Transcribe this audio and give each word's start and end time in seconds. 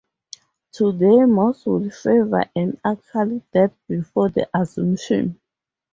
Today 0.71 1.25
most 1.25 1.67
would 1.67 1.93
favor 1.93 2.43
an 2.55 2.81
actual 2.83 3.43
death 3.53 3.73
before 3.87 4.29
the 4.29 4.49
Assumption. 4.51 5.39